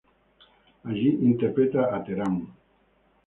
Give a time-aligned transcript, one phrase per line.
[0.83, 2.35] Allí interpreta a Terán.